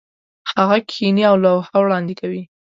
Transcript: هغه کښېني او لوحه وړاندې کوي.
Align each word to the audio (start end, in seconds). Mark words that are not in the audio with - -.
هغه 0.53 0.77
کښېني 0.89 1.23
او 1.29 1.35
لوحه 1.45 1.77
وړاندې 1.81 2.13
کوي. 2.21 2.43